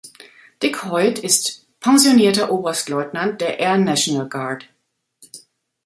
[0.63, 4.67] Dick Hoyt ist pensionierter Oberstleutnant der Air National Guard.